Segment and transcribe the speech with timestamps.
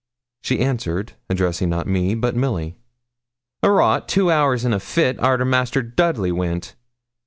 [0.41, 2.75] She answered, addressing not me, but Milly
[3.61, 6.73] 'A wrought two hours in a fit arter Master Dudley went.